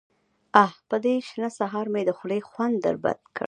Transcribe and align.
_اه! 0.63 0.69
په 0.89 0.95
دې 1.03 1.15
شنه 1.29 1.49
سهار 1.57 1.85
مې 1.93 2.01
د 2.05 2.11
خولې 2.17 2.39
خوند 2.49 2.75
در 2.85 2.95
بد 3.03 3.19
کړ. 3.33 3.37